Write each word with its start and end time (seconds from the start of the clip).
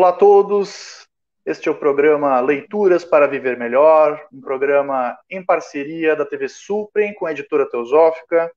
Olá 0.00 0.08
a 0.08 0.12
todos, 0.14 1.06
este 1.44 1.68
é 1.68 1.70
o 1.70 1.78
programa 1.78 2.40
Leituras 2.40 3.04
para 3.04 3.28
Viver 3.28 3.58
Melhor, 3.58 4.26
um 4.32 4.40
programa 4.40 5.14
em 5.28 5.44
parceria 5.44 6.16
da 6.16 6.24
TV 6.24 6.48
Suprem 6.48 7.12
com 7.12 7.26
a 7.26 7.32
editora 7.32 7.68
Teosófica, 7.68 8.50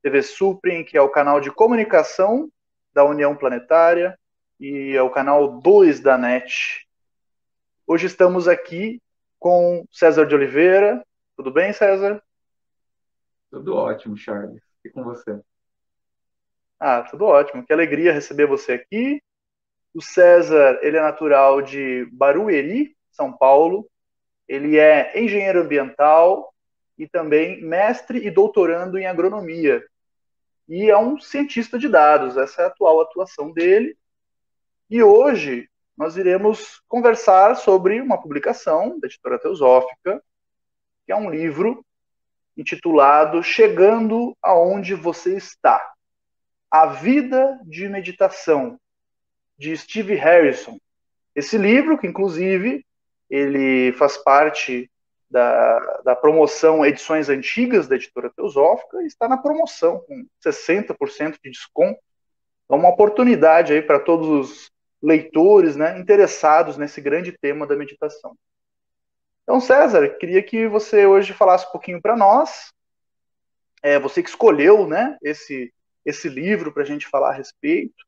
TV 0.00 0.22
Suprem, 0.22 0.84
que 0.84 0.96
é 0.96 1.02
o 1.02 1.08
canal 1.08 1.40
de 1.40 1.50
comunicação 1.50 2.48
da 2.92 3.02
União 3.04 3.34
Planetária 3.34 4.16
e 4.60 4.94
é 4.94 5.02
o 5.02 5.10
canal 5.10 5.60
2 5.60 5.98
da 5.98 6.16
NET. 6.16 6.86
Hoje 7.88 8.06
estamos 8.06 8.46
aqui 8.46 9.02
com 9.40 9.84
César 9.90 10.26
de 10.26 10.34
Oliveira. 10.36 11.04
Tudo 11.36 11.50
bem, 11.50 11.72
César? 11.72 12.22
Tudo 13.50 13.74
ótimo, 13.74 14.16
Charles. 14.16 14.62
E 14.84 14.90
com 14.90 15.02
você? 15.02 15.40
Ah, 16.78 17.02
tudo 17.02 17.24
ótimo. 17.24 17.66
Que 17.66 17.72
alegria 17.72 18.12
receber 18.12 18.46
você 18.46 18.74
aqui 18.74 19.20
o 19.94 20.02
César, 20.02 20.80
ele 20.82 20.96
é 20.96 21.00
natural 21.00 21.62
de 21.62 22.06
Barueri, 22.12 22.96
São 23.12 23.32
Paulo. 23.32 23.88
Ele 24.48 24.76
é 24.76 25.18
engenheiro 25.18 25.60
ambiental 25.60 26.52
e 26.98 27.08
também 27.08 27.62
mestre 27.62 28.26
e 28.26 28.30
doutorando 28.30 28.98
em 28.98 29.06
agronomia. 29.06 29.82
E 30.68 30.90
é 30.90 30.98
um 30.98 31.18
cientista 31.18 31.78
de 31.78 31.88
dados, 31.88 32.36
essa 32.36 32.62
é 32.62 32.64
a 32.64 32.68
atual 32.68 33.00
atuação 33.00 33.52
dele. 33.52 33.96
E 34.90 35.02
hoje 35.02 35.68
nós 35.96 36.16
iremos 36.16 36.82
conversar 36.88 37.54
sobre 37.54 38.00
uma 38.00 38.20
publicação 38.20 38.98
da 38.98 39.06
editora 39.06 39.38
Teosófica, 39.38 40.22
que 41.06 41.12
é 41.12 41.16
um 41.16 41.30
livro 41.30 41.84
intitulado 42.56 43.42
Chegando 43.42 44.36
aonde 44.42 44.94
você 44.94 45.36
está. 45.36 45.92
A 46.70 46.86
vida 46.86 47.60
de 47.64 47.88
meditação, 47.88 48.78
de 49.58 49.76
Steve 49.76 50.14
Harrison. 50.14 50.78
Esse 51.34 51.58
livro, 51.58 51.98
que 51.98 52.06
inclusive 52.06 52.84
ele 53.28 53.92
faz 53.92 54.16
parte 54.16 54.90
da, 55.30 55.78
da 56.04 56.16
promoção 56.16 56.84
Edições 56.84 57.28
Antigas 57.28 57.88
da 57.88 57.96
Editora 57.96 58.30
Teosófica, 58.30 59.02
está 59.02 59.28
na 59.28 59.36
promoção, 59.36 60.00
com 60.00 60.26
60% 60.44 61.38
de 61.42 61.50
desconto. 61.50 61.98
É 62.70 62.74
uma 62.74 62.88
oportunidade 62.88 63.72
aí 63.72 63.82
para 63.82 63.98
todos 63.98 64.28
os 64.28 64.70
leitores 65.02 65.76
né, 65.76 65.98
interessados 65.98 66.76
nesse 66.76 67.00
grande 67.00 67.32
tema 67.32 67.66
da 67.66 67.76
meditação. 67.76 68.36
Então, 69.42 69.60
César, 69.60 70.08
queria 70.18 70.42
que 70.42 70.66
você 70.66 71.04
hoje 71.04 71.32
falasse 71.34 71.66
um 71.66 71.72
pouquinho 71.72 72.00
para 72.00 72.16
nós. 72.16 72.72
É, 73.82 73.98
você 73.98 74.22
que 74.22 74.30
escolheu 74.30 74.86
né, 74.86 75.18
esse, 75.22 75.72
esse 76.06 76.28
livro 76.28 76.72
para 76.72 76.82
a 76.82 76.86
gente 76.86 77.06
falar 77.06 77.30
a 77.30 77.34
respeito 77.34 78.02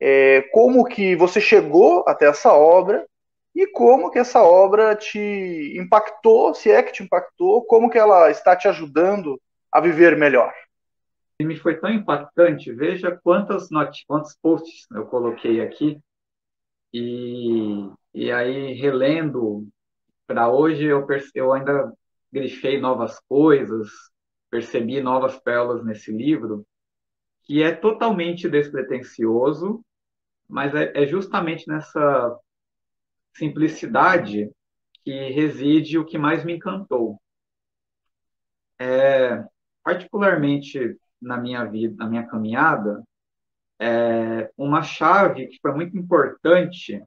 é, 0.00 0.42
como 0.52 0.84
que 0.84 1.16
você 1.16 1.40
chegou 1.40 2.04
até 2.06 2.26
essa 2.26 2.52
obra 2.52 3.06
e 3.54 3.66
como 3.66 4.10
que 4.10 4.18
essa 4.18 4.42
obra 4.42 4.94
te 4.94 5.76
impactou, 5.76 6.54
se 6.54 6.70
é 6.70 6.82
que 6.82 6.92
te 6.92 7.02
impactou, 7.02 7.64
como 7.64 7.90
que 7.90 7.98
ela 7.98 8.30
está 8.30 8.54
te 8.54 8.68
ajudando 8.68 9.40
a 9.72 9.80
viver 9.80 10.16
melhor. 10.16 10.52
E 11.40 11.44
me 11.44 11.56
foi 11.56 11.76
tão 11.78 11.90
impactante, 11.90 12.72
veja 12.72 13.18
quantas 13.22 13.68
quantos 14.06 14.36
posts 14.40 14.86
eu 14.92 15.06
coloquei 15.06 15.60
aqui, 15.60 15.98
e, 16.92 17.90
e 18.14 18.32
aí 18.32 18.72
relendo 18.74 19.66
para 20.26 20.48
hoje 20.48 20.84
eu, 20.84 21.06
eu 21.34 21.52
ainda 21.52 21.92
grifei 22.32 22.80
novas 22.80 23.18
coisas, 23.28 23.88
percebi 24.50 25.00
novas 25.00 25.38
pérolas 25.38 25.84
nesse 25.84 26.12
livro, 26.12 26.64
que 27.44 27.62
é 27.62 27.74
totalmente 27.74 28.48
despretensioso, 28.48 29.82
mas 30.48 30.74
é, 30.74 31.02
é 31.02 31.06
justamente 31.06 31.68
nessa 31.68 32.38
simplicidade 33.34 34.50
que 35.04 35.30
reside 35.30 35.98
o 35.98 36.04
que 36.04 36.18
mais 36.18 36.44
me 36.44 36.54
encantou. 36.54 37.20
É, 38.80 39.44
particularmente 39.82 40.96
na 41.20 41.36
minha 41.36 41.64
vida, 41.64 41.96
na 41.96 42.08
minha 42.08 42.26
caminhada, 42.26 43.02
é, 43.80 44.50
uma 44.56 44.82
chave 44.82 45.46
que 45.48 45.58
foi 45.60 45.72
muito 45.72 45.96
importante 45.96 47.02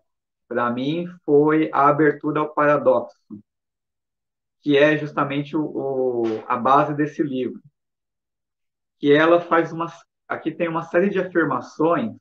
para 0.48 0.70
mim 0.70 1.08
foi 1.26 1.70
a 1.72 1.88
abertura 1.88 2.42
ao 2.42 2.54
paradoxo, 2.54 3.18
que 4.62 4.78
é 4.78 4.98
justamente 4.98 5.56
o, 5.56 5.64
o, 5.64 6.24
a 6.48 6.58
base 6.58 6.94
desse 6.94 7.24
livro. 7.24 7.62
Que 9.00 9.14
ela 9.14 9.40
faz 9.40 9.72
uma, 9.72 9.88
aqui 10.28 10.52
tem 10.52 10.68
uma 10.68 10.84
série 10.84 11.10
de 11.10 11.20
afirmações 11.20 12.16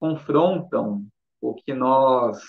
confrontam 0.00 1.06
o 1.40 1.54
que 1.54 1.74
nós 1.74 2.40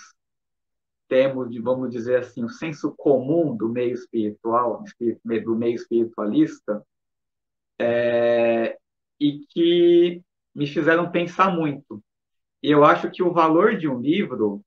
temos 1.08 1.52
de, 1.52 1.60
vamos 1.60 1.92
dizer 1.92 2.20
assim, 2.20 2.44
o 2.44 2.50
senso 2.50 2.96
comum 2.98 3.56
do 3.56 3.68
meio 3.68 3.94
espiritual, 3.94 4.84
do 5.44 5.56
meio 5.56 5.76
espiritualista, 5.76 6.82
é, 7.78 8.78
e 9.20 9.40
que 9.50 10.24
me 10.56 10.66
fizeram 10.66 11.12
pensar 11.12 11.54
muito. 11.54 12.02
E 12.64 12.72
eu 12.72 12.86
acho 12.86 13.12
que 13.12 13.22
o 13.22 13.34
valor 13.34 13.78
de 13.78 13.90
um 13.90 14.00
livro 14.00 14.64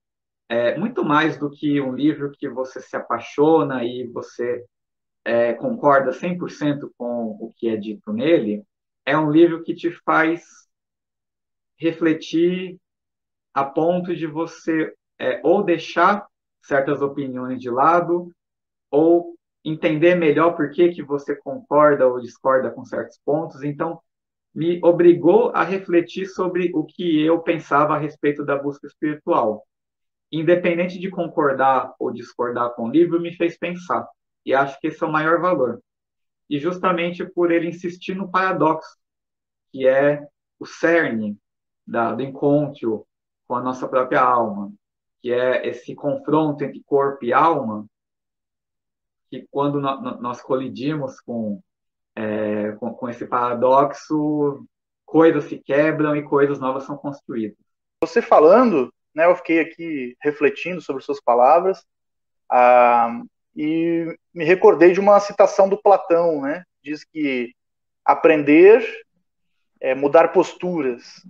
é 0.47 0.77
muito 0.77 1.03
mais 1.03 1.37
do 1.37 1.49
que 1.49 1.81
um 1.81 1.95
livro 1.95 2.31
que 2.31 2.47
você 2.47 2.79
se 2.79 2.95
apaixona 2.95 3.83
e 3.83 4.05
você 4.07 4.63
é, 5.23 5.53
concorda 5.53 6.11
100% 6.11 6.91
com 6.95 7.37
o 7.39 7.51
que 7.55 7.67
é 7.67 7.75
dito 7.75 8.13
nele, 8.13 8.63
é 9.03 9.17
um 9.17 9.31
livro 9.31 9.63
que 9.63 9.73
te 9.73 9.89
faz 9.89 10.43
refletir 11.77 12.77
a 13.53 13.63
ponto 13.63 14.15
de 14.15 14.27
você 14.27 14.93
é, 15.19 15.39
ou 15.43 15.63
deixar 15.63 16.25
certas 16.61 17.01
opiniões 17.01 17.61
de 17.61 17.69
lado 17.69 18.31
ou 18.91 19.35
entender 19.63 20.15
melhor 20.15 20.55
por 20.55 20.69
que, 20.71 20.89
que 20.89 21.01
você 21.01 21.35
concorda 21.35 22.07
ou 22.07 22.19
discorda 22.19 22.69
com 22.69 22.85
certos 22.85 23.19
pontos. 23.25 23.63
Então, 23.63 23.99
me 24.53 24.79
obrigou 24.83 25.51
a 25.53 25.63
refletir 25.63 26.27
sobre 26.27 26.71
o 26.73 26.85
que 26.85 27.21
eu 27.21 27.41
pensava 27.41 27.95
a 27.95 27.97
respeito 27.97 28.45
da 28.45 28.57
busca 28.57 28.87
espiritual. 28.87 29.65
Independente 30.31 30.99
de 30.99 31.09
concordar 31.09 31.93
ou 31.99 32.11
discordar 32.11 32.73
com 32.75 32.85
o 32.85 32.91
livro, 32.91 33.19
me 33.19 33.35
fez 33.35 33.57
pensar. 33.57 34.07
E 34.45 34.53
acho 34.53 34.79
que 34.79 34.87
esse 34.87 35.03
é 35.03 35.07
o 35.07 35.11
maior 35.11 35.41
valor. 35.41 35.81
E 36.49 36.59
justamente 36.59 37.25
por 37.25 37.51
ele 37.51 37.67
insistir 37.67 38.15
no 38.15 38.29
paradoxo, 38.29 38.97
que 39.71 39.87
é 39.87 40.25
o 40.59 40.65
cerne 40.65 41.37
da, 41.85 42.13
do 42.13 42.23
encontro 42.23 43.05
com 43.47 43.55
a 43.55 43.61
nossa 43.61 43.87
própria 43.87 44.21
alma, 44.21 44.71
que 45.21 45.31
é 45.31 45.67
esse 45.67 45.95
confronto 45.95 46.63
entre 46.63 46.81
corpo 46.85 47.25
e 47.25 47.33
alma, 47.33 47.85
que 49.29 49.47
quando 49.51 49.79
no, 49.79 50.21
nós 50.21 50.41
colidimos 50.41 51.19
com, 51.21 51.61
é, 52.15 52.71
com, 52.73 52.93
com 52.93 53.09
esse 53.09 53.25
paradoxo, 53.25 54.65
coisas 55.05 55.45
se 55.45 55.59
quebram 55.59 56.15
e 56.15 56.23
coisas 56.23 56.59
novas 56.59 56.83
são 56.83 56.97
construídas. 56.97 57.57
Você 58.03 58.21
falando, 58.21 58.93
né, 59.13 59.25
eu 59.25 59.35
fiquei 59.35 59.59
aqui 59.59 60.15
refletindo 60.21 60.81
sobre 60.81 61.03
suas 61.03 61.21
palavras 61.21 61.85
ah, 62.49 63.21
e 63.55 64.15
me 64.33 64.43
recordei 64.43 64.91
de 64.91 64.99
uma 64.99 65.19
citação 65.19 65.69
do 65.69 65.81
Platão, 65.81 66.41
né? 66.41 66.63
Diz 66.83 67.03
que 67.03 67.53
aprender 68.03 68.85
é 69.79 69.95
mudar 69.95 70.29
posturas, 70.33 71.25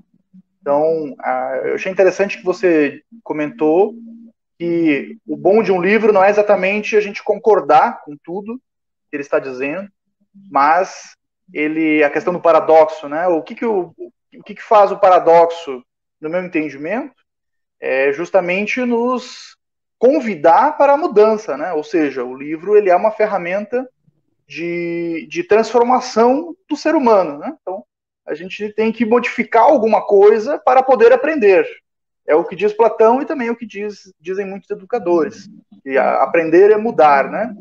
então, 0.65 1.15
eu 1.63 1.75
achei 1.75 1.91
interessante 1.91 2.39
que 2.39 2.43
você 2.43 3.03
comentou 3.23 3.93
que 4.57 5.15
o 5.27 5.37
bom 5.37 5.61
de 5.61 5.71
um 5.71 5.79
livro 5.79 6.11
não 6.11 6.23
é 6.23 6.31
exatamente 6.31 6.97
a 6.97 6.99
gente 6.99 7.23
concordar 7.23 8.01
com 8.03 8.17
tudo 8.23 8.59
que 9.07 9.15
ele 9.15 9.21
está 9.21 9.37
dizendo, 9.37 9.87
mas 10.49 11.15
ele 11.53 12.03
a 12.03 12.09
questão 12.09 12.33
do 12.33 12.41
paradoxo, 12.41 13.07
né? 13.07 13.27
O 13.27 13.43
que 13.43 13.53
que 13.53 13.63
o, 13.63 13.93
o 14.35 14.43
que, 14.43 14.55
que 14.55 14.63
faz 14.63 14.91
o 14.91 14.97
paradoxo, 14.97 15.83
no 16.19 16.31
meu 16.31 16.43
entendimento, 16.43 17.13
é 17.79 18.11
justamente 18.11 18.83
nos 18.83 19.55
convidar 19.99 20.79
para 20.79 20.93
a 20.93 20.97
mudança, 20.97 21.55
né? 21.55 21.73
Ou 21.73 21.83
seja, 21.83 22.23
o 22.23 22.35
livro 22.35 22.75
ele 22.75 22.89
é 22.89 22.95
uma 22.95 23.11
ferramenta 23.11 23.87
de, 24.47 25.27
de 25.29 25.43
transformação 25.43 26.55
do 26.67 26.75
ser 26.75 26.95
humano, 26.95 27.37
né? 27.37 27.55
Então, 27.61 27.85
a 28.25 28.33
gente 28.33 28.69
tem 28.69 28.91
que 28.91 29.05
modificar 29.05 29.63
alguma 29.63 30.01
coisa 30.01 30.57
para 30.57 30.81
poder 30.81 31.13
aprender. 31.13 31.65
É 32.27 32.35
o 32.35 32.43
que 32.43 32.55
diz 32.55 32.73
Platão 32.73 33.21
e 33.21 33.25
também 33.25 33.49
é 33.49 33.51
o 33.51 33.55
que 33.55 33.67
diz, 33.67 34.11
dizem 34.19 34.45
muitos 34.45 34.69
educadores. 34.69 35.47
E 35.85 35.97
aprender 35.97 36.71
é 36.71 36.77
mudar, 36.77 37.29
né? 37.29 37.53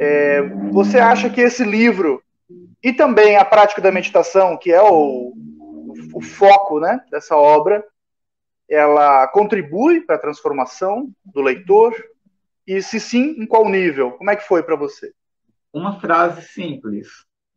É, 0.00 0.42
você 0.72 0.98
acha 0.98 1.30
que 1.30 1.40
esse 1.40 1.62
livro 1.62 2.20
e 2.82 2.92
também 2.92 3.36
a 3.36 3.44
prática 3.44 3.80
da 3.80 3.92
meditação, 3.92 4.56
que 4.56 4.72
é 4.72 4.82
o, 4.82 5.32
o 6.12 6.20
foco 6.20 6.80
né, 6.80 7.00
dessa 7.10 7.36
obra, 7.36 7.84
ela 8.68 9.28
contribui 9.28 10.00
para 10.00 10.16
a 10.16 10.20
transformação 10.20 11.10
do 11.24 11.40
leitor? 11.40 11.94
E 12.66 12.82
se 12.82 12.98
sim, 12.98 13.36
em 13.38 13.46
qual 13.46 13.68
nível? 13.68 14.12
Como 14.12 14.30
é 14.30 14.36
que 14.36 14.46
foi 14.46 14.62
para 14.62 14.76
você? 14.76 15.12
Uma 15.72 16.00
frase 16.00 16.42
simples 16.42 17.08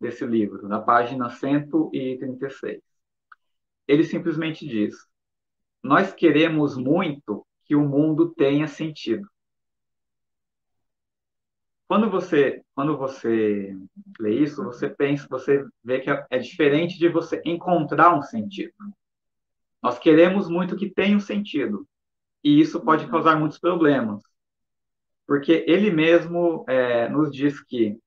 desse 0.03 0.25
livro, 0.25 0.67
na 0.67 0.81
página 0.81 1.29
136. 1.29 2.81
Ele 3.87 4.03
simplesmente 4.03 4.67
diz: 4.67 4.95
Nós 5.81 6.13
queremos 6.13 6.77
muito 6.77 7.45
que 7.63 7.75
o 7.75 7.87
mundo 7.87 8.33
tenha 8.35 8.67
sentido. 8.67 9.27
Quando 11.87 12.09
você, 12.09 12.61
quando 12.75 12.97
você 12.97 13.75
lê 14.19 14.39
isso, 14.39 14.63
você 14.63 14.89
pensa, 14.89 15.27
você 15.29 15.65
vê 15.83 15.99
que 15.99 16.09
é, 16.09 16.37
diferente 16.37 16.97
de 16.97 17.07
você 17.07 17.41
encontrar 17.45 18.13
um 18.17 18.21
sentido. 18.21 18.73
Nós 19.81 19.99
queremos 19.99 20.49
muito 20.49 20.75
que 20.75 20.89
tenha 20.89 21.15
um 21.15 21.19
sentido, 21.19 21.87
e 22.43 22.59
isso 22.59 22.81
pode 22.81 23.07
causar 23.07 23.37
muitos 23.37 23.59
problemas, 23.59 24.21
porque 25.27 25.65
ele 25.67 25.91
mesmo 25.91 26.65
é, 26.67 27.09
nos 27.09 27.31
diz 27.31 27.61
que 27.61 27.97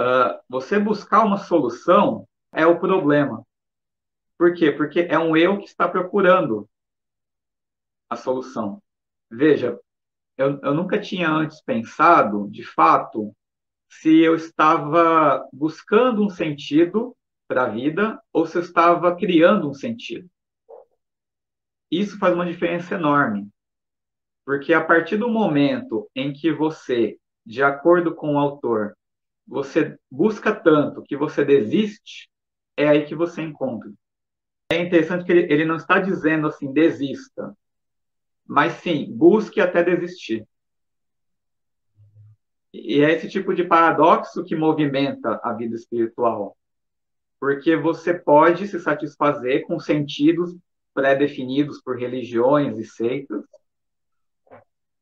uh, 0.00 0.40
você 0.48 0.78
buscar 0.78 1.24
uma 1.24 1.36
solução 1.36 2.26
é 2.52 2.66
o 2.66 2.80
problema. 2.80 3.44
Por 4.38 4.54
quê? 4.54 4.72
Porque 4.72 5.00
é 5.00 5.18
um 5.18 5.36
eu 5.36 5.58
que 5.58 5.66
está 5.66 5.86
procurando 5.86 6.68
a 8.08 8.16
solução. 8.16 8.82
Veja, 9.30 9.78
eu, 10.36 10.58
eu 10.62 10.74
nunca 10.74 10.98
tinha 10.98 11.28
antes 11.28 11.62
pensado, 11.62 12.48
de 12.50 12.64
fato, 12.64 13.36
se 13.88 14.18
eu 14.20 14.34
estava 14.34 15.46
buscando 15.52 16.24
um 16.24 16.30
sentido 16.30 17.14
para 17.46 17.64
a 17.64 17.68
vida 17.68 18.20
ou 18.32 18.46
se 18.46 18.56
eu 18.56 18.62
estava 18.62 19.14
criando 19.14 19.68
um 19.68 19.74
sentido. 19.74 20.28
Isso 21.90 22.18
faz 22.18 22.34
uma 22.34 22.46
diferença 22.46 22.94
enorme, 22.94 23.48
porque 24.46 24.72
a 24.72 24.82
partir 24.82 25.16
do 25.16 25.28
momento 25.28 26.08
em 26.14 26.32
que 26.32 26.52
você, 26.52 27.18
de 27.44 27.62
acordo 27.62 28.14
com 28.14 28.34
o 28.34 28.38
autor, 28.38 28.96
você 29.50 29.98
busca 30.08 30.54
tanto 30.54 31.02
que 31.02 31.16
você 31.16 31.44
desiste, 31.44 32.30
é 32.76 32.88
aí 32.88 33.04
que 33.04 33.16
você 33.16 33.42
encontra. 33.42 33.90
É 34.70 34.80
interessante 34.80 35.24
que 35.24 35.32
ele, 35.32 35.52
ele 35.52 35.64
não 35.64 35.74
está 35.74 35.98
dizendo 35.98 36.46
assim, 36.46 36.72
desista. 36.72 37.52
Mas 38.46 38.74
sim, 38.74 39.12
busque 39.12 39.60
até 39.60 39.82
desistir. 39.82 40.46
E 42.72 43.02
é 43.02 43.10
esse 43.10 43.28
tipo 43.28 43.52
de 43.52 43.64
paradoxo 43.64 44.44
que 44.44 44.54
movimenta 44.54 45.40
a 45.42 45.52
vida 45.52 45.74
espiritual. 45.74 46.56
Porque 47.40 47.74
você 47.74 48.14
pode 48.14 48.68
se 48.68 48.78
satisfazer 48.78 49.66
com 49.66 49.80
sentidos 49.80 50.56
pré-definidos 50.94 51.82
por 51.82 51.98
religiões 51.98 52.78
e 52.78 52.84
seitas, 52.84 53.42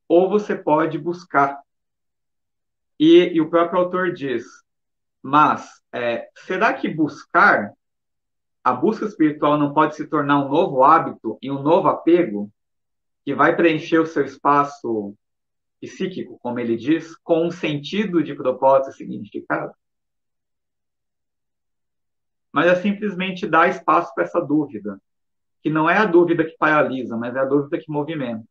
ou 0.09 0.31
você 0.31 0.57
pode 0.57 0.97
buscar. 0.99 1.61
E, 2.99 3.29
e 3.35 3.41
o 3.41 3.49
próprio 3.49 3.81
autor 3.81 4.13
diz: 4.13 4.45
mas 5.23 5.83
é, 5.93 6.29
será 6.47 6.73
que 6.75 6.89
buscar 6.89 7.73
a 8.63 8.73
busca 8.73 9.07
espiritual 9.07 9.57
não 9.57 9.73
pode 9.73 9.97
se 9.97 10.07
tornar 10.07 10.45
um 10.45 10.49
novo 10.49 10.83
hábito 10.85 11.39
e 11.41 11.51
um 11.51 11.63
novo 11.63 11.89
apego 11.89 12.51
que 13.25 13.35
vai 13.35 13.57
preencher 13.57 13.99
o 13.99 14.07
seu 14.07 14.25
espaço 14.25 15.15
psíquico, 15.81 16.39
como 16.43 16.59
ele 16.59 16.77
diz, 16.77 17.17
com 17.19 17.47
um 17.47 17.51
sentido 17.51 18.23
de 18.23 18.35
propósito 18.35 18.91
e 18.91 18.97
significado? 18.97 19.73
Mas 22.53 22.67
é 22.67 22.75
simplesmente 22.77 23.47
dar 23.47 23.69
espaço 23.69 24.13
para 24.15 24.25
essa 24.25 24.41
dúvida, 24.41 25.01
que 25.63 25.71
não 25.71 25.89
é 25.89 25.97
a 25.97 26.05
dúvida 26.05 26.45
que 26.45 26.57
paralisa, 26.59 27.17
mas 27.17 27.37
é 27.37 27.41
a 27.41 27.45
dúvida 27.45 27.79
que 27.79 27.91
movimenta. 27.91 28.45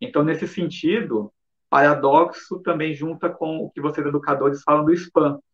Então, 0.00 0.22
nesse 0.22 0.48
sentido, 0.48 1.32
paradoxo 1.76 2.58
também 2.60 2.94
junta 2.94 3.28
com 3.28 3.58
o 3.58 3.70
que 3.70 3.82
vocês 3.82 4.06
educadores 4.06 4.62
falam 4.62 4.82
do 4.82 4.94
espanto. 4.94 5.44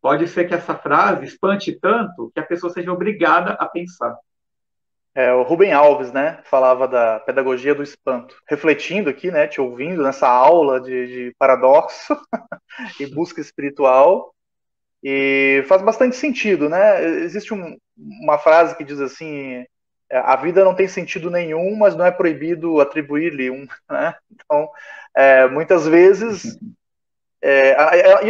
Pode 0.00 0.26
ser 0.28 0.46
que 0.46 0.54
essa 0.54 0.74
frase 0.74 1.26
espante 1.26 1.78
tanto 1.78 2.30
que 2.32 2.40
a 2.40 2.46
pessoa 2.46 2.72
seja 2.72 2.90
obrigada 2.90 3.50
a 3.52 3.66
pensar. 3.66 4.16
É, 5.14 5.30
o 5.34 5.42
Rubem 5.42 5.74
Alves, 5.74 6.10
né, 6.10 6.40
falava 6.44 6.88
da 6.88 7.20
pedagogia 7.20 7.74
do 7.74 7.82
espanto. 7.82 8.34
Refletindo 8.48 9.10
aqui, 9.10 9.30
né, 9.30 9.46
te 9.46 9.60
ouvindo 9.60 10.02
nessa 10.02 10.26
aula 10.26 10.80
de, 10.80 11.06
de 11.06 11.36
paradoxo 11.38 12.16
e 12.98 13.06
busca 13.06 13.42
espiritual, 13.42 14.34
e 15.02 15.62
faz 15.68 15.82
bastante 15.82 16.16
sentido, 16.16 16.66
né? 16.66 17.04
Existe 17.04 17.52
um, 17.52 17.76
uma 17.94 18.38
frase 18.38 18.74
que 18.74 18.82
diz 18.82 18.98
assim: 19.00 19.66
a 20.10 20.36
vida 20.36 20.64
não 20.64 20.74
tem 20.74 20.86
sentido 20.86 21.30
nenhum, 21.30 21.76
mas 21.76 21.96
não 21.96 22.04
é 22.04 22.10
proibido 22.10 22.80
atribuir-lhe 22.80 23.50
um. 23.50 23.66
Né? 23.90 24.14
Então, 24.30 24.68
é, 25.14 25.46
muitas 25.48 25.86
vezes 25.86 26.58
é, 27.40 27.72
a, 27.74 27.88
a, 27.88 28.20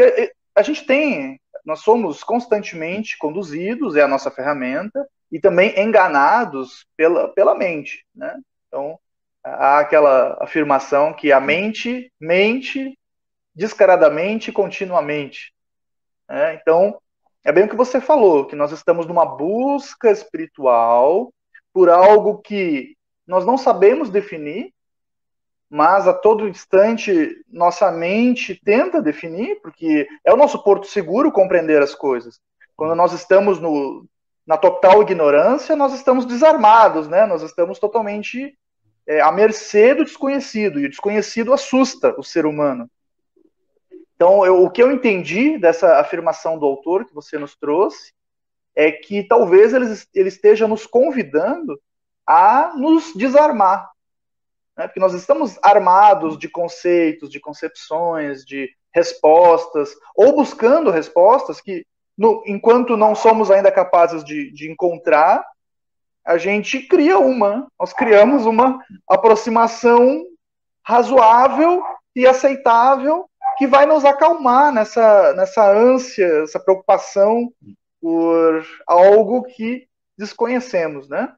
a, 0.56 0.62
gente 0.62 0.85
tem 0.85 1.41
nós 1.65 1.81
somos 1.81 2.23
constantemente 2.23 3.17
conduzidos, 3.17 3.97
é 3.97 4.03
a 4.03 4.09
nossa 4.09 4.31
ferramenta, 4.31 5.09
e 5.32 5.41
também 5.41 5.79
enganados 5.81 6.87
pela, 6.97 7.29
pela 7.29 7.55
mente. 7.55 8.05
Né? 8.15 8.38
Então, 8.69 8.99
há 9.43 9.79
aquela 9.79 10.37
afirmação 10.41 11.12
que 11.12 11.32
a 11.32 11.41
mente 11.41 12.12
mente 12.21 12.99
descaradamente 13.55 14.50
e 14.50 14.53
continuamente. 14.53 15.55
Né? 16.29 16.55
Então, 16.55 17.00
é 17.43 17.53
bem 17.53 17.65
o 17.65 17.69
que 17.69 17.76
você 17.76 18.00
falou, 18.00 18.47
que 18.47 18.56
nós 18.56 18.73
estamos 18.73 19.06
numa 19.06 19.25
busca 19.25 20.11
espiritual 20.11 21.32
por 21.75 21.91
algo 21.91 22.38
que 22.38 22.97
nós 23.26 23.44
não 23.44 23.59
sabemos 23.59 24.09
definir, 24.09 24.73
mas 25.69 26.06
a 26.06 26.15
todo 26.15 26.49
instante 26.49 27.37
nossa 27.50 27.91
mente 27.91 28.61
tenta 28.65 29.03
definir, 29.03 29.61
porque 29.61 30.06
é 30.25 30.32
o 30.32 30.37
nosso 30.37 30.62
porto 30.62 30.87
seguro 30.87 31.32
compreender 31.32 31.82
as 31.82 31.93
coisas. 31.93 32.38
Quando 32.76 32.94
nós 32.94 33.12
estamos 33.12 33.59
no, 33.59 34.06
na 34.47 34.56
total 34.56 35.03
ignorância, 35.03 35.75
nós 35.75 35.93
estamos 35.93 36.25
desarmados, 36.25 37.09
né? 37.09 37.26
Nós 37.26 37.43
estamos 37.43 37.81
totalmente 37.81 38.56
é, 39.05 39.21
à 39.21 39.32
mercê 39.32 39.94
do 39.94 40.05
desconhecido, 40.05 40.79
e 40.79 40.87
o 40.87 40.91
desconhecido 40.91 41.53
assusta 41.53 42.15
o 42.17 42.23
ser 42.23 42.47
humano. 42.47 42.88
Então, 44.15 44.47
eu, 44.47 44.62
o 44.62 44.71
que 44.71 44.81
eu 44.81 44.93
entendi 44.93 45.59
dessa 45.59 45.99
afirmação 45.99 46.56
do 46.56 46.67
autor 46.67 47.05
que 47.05 47.12
você 47.12 47.37
nos 47.37 47.56
trouxe 47.56 48.12
é 48.75 48.91
que 48.91 49.23
talvez 49.23 49.73
ele, 49.73 49.87
ele 50.15 50.29
esteja 50.29 50.67
nos 50.67 50.87
convidando 50.87 51.81
a 52.26 52.73
nos 52.76 53.12
desarmar, 53.14 53.90
né? 54.76 54.87
porque 54.87 55.00
nós 55.00 55.14
estamos 55.14 55.59
armados 55.62 56.38
de 56.38 56.49
conceitos, 56.49 57.31
de 57.31 57.38
concepções, 57.38 58.45
de 58.45 58.71
respostas, 58.93 59.95
ou 60.16 60.35
buscando 60.35 60.90
respostas 60.90 61.61
que, 61.61 61.85
no, 62.16 62.43
enquanto 62.47 62.97
não 62.97 63.14
somos 63.14 63.50
ainda 63.50 63.71
capazes 63.71 64.25
de, 64.25 64.50
de 64.52 64.71
encontrar, 64.71 65.45
a 66.25 66.38
gente 66.38 66.81
cria 66.81 67.19
uma, 67.19 67.69
nós 67.78 67.93
criamos 67.93 68.47
uma 68.47 68.78
aproximação 69.09 70.25
razoável 70.83 71.83
e 72.16 72.26
aceitável 72.26 73.28
que 73.59 73.66
vai 73.66 73.85
nos 73.87 74.04
acalmar 74.04 74.73
nessa, 74.73 75.35
nessa 75.35 75.71
ânsia, 75.71 76.43
essa 76.43 76.59
preocupação 76.59 77.52
por 78.04 78.66
algo 78.87 79.44
que 79.44 79.88
desconhecemos, 80.14 81.08
né? 81.08 81.34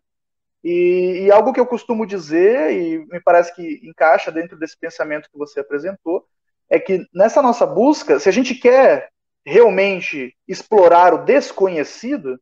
E, 0.65 1.27
e, 1.27 1.31
algo 1.31 1.53
que 1.53 1.61
eu 1.61 1.67
costumo 1.67 2.05
dizer, 2.05 2.73
e 2.73 3.07
me 3.07 3.21
parece 3.21 3.55
que 3.55 3.81
encaixa 3.85 4.33
dentro 4.33 4.59
desse 4.59 4.77
pensamento 4.77 5.31
que 5.31 5.39
você 5.39 5.61
apresentou, 5.61 6.27
é 6.69 6.81
que 6.81 7.07
nessa 7.15 7.41
nossa 7.41 7.65
busca, 7.65 8.19
se 8.19 8.29
a 8.29 8.33
gente 8.33 8.53
quer 8.53 9.11
realmente 9.47 10.37
explorar 10.49 11.15
o 11.15 11.25
desconhecido, 11.25 12.37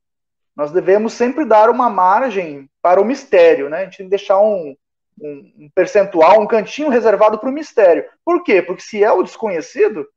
nós 0.57 0.73
devemos 0.73 1.13
sempre 1.13 1.45
dar 1.45 1.69
uma 1.69 1.91
margem 1.91 2.67
para 2.81 3.03
o 3.03 3.05
mistério, 3.05 3.69
né? 3.69 3.81
A 3.81 3.85
gente 3.85 3.99
tem 3.99 4.07
que 4.07 4.17
deixar 4.17 4.41
um, 4.41 4.75
um, 5.21 5.53
um 5.59 5.71
percentual, 5.75 6.41
um 6.41 6.47
cantinho 6.47 6.89
reservado 6.89 7.39
para 7.39 7.51
o 7.51 7.53
mistério. 7.53 8.07
Por 8.25 8.43
quê? 8.43 8.63
Porque 8.63 8.81
se 8.81 9.05
é 9.05 9.13
o 9.13 9.23
desconhecido, 9.23 10.09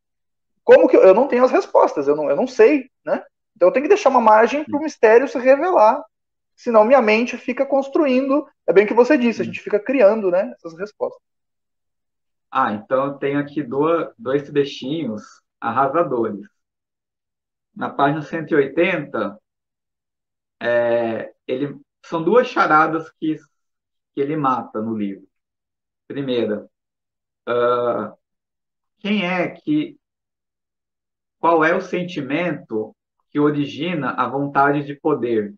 como 0.63 0.87
que 0.87 0.95
eu, 0.95 1.01
eu 1.01 1.13
não 1.13 1.27
tenho 1.27 1.43
as 1.43 1.51
respostas, 1.51 2.07
eu 2.07 2.15
não, 2.15 2.29
eu 2.29 2.37
não 2.37 2.47
sei, 2.47 2.89
né? 3.03 3.21
Então 3.57 3.67
eu 3.67 3.73
tenho 3.73 3.83
que 3.83 3.89
deixar 3.89 4.09
uma 4.09 4.21
margem 4.21 4.63
para 4.63 4.79
o 4.79 4.81
mistério 4.81 5.27
se 5.27 5.37
revelar 5.37 6.01
senão 6.57 6.83
minha 6.83 7.01
mente 7.01 7.37
fica 7.37 7.65
construindo, 7.65 8.49
é 8.65 8.73
bem 8.73 8.83
o 8.83 8.87
que 8.87 8.93
você 8.93 9.15
disse, 9.15 9.41
a 9.43 9.45
gente 9.45 9.61
fica 9.61 9.79
criando 9.79 10.31
né, 10.31 10.51
essas 10.55 10.77
respostas. 10.77 11.21
Ah, 12.49 12.73
então 12.73 13.05
eu 13.05 13.13
tenho 13.13 13.39
aqui 13.39 13.61
dois, 13.61 14.11
dois 14.17 14.41
trechinhos 14.49 15.23
arrasadores. 15.61 16.47
Na 17.75 17.91
página 17.91 18.23
180, 18.23 19.39
é, 20.59 21.31
ele, 21.45 21.79
são 22.03 22.23
duas 22.23 22.47
charadas 22.47 23.11
que, 23.19 23.35
que 24.15 24.21
ele 24.21 24.35
mata 24.35 24.81
no 24.81 24.97
livro. 24.97 25.27
Primeira, 26.07 26.67
uh, 27.47 28.17
quem 28.97 29.23
é 29.25 29.49
que. 29.49 29.99
Qual 31.39 31.63
é 31.63 31.75
o 31.75 31.81
sentimento 31.81 32.96
que 33.29 33.39
origina 33.39 34.11
a 34.11 34.27
vontade 34.27 34.83
de 34.83 34.95
poder? 34.95 35.53